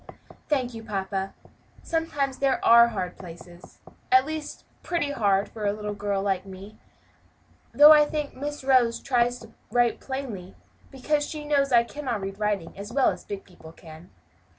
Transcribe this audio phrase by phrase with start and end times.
[0.49, 1.35] "Thank you, papa;
[1.83, 3.77] sometimes there are hard places
[4.11, 6.79] at least pretty hard for a little girl like me
[7.71, 10.55] though I think Miss Rose tries to write plainly
[10.89, 14.09] because she knows that I cannot read writing as well as big people can."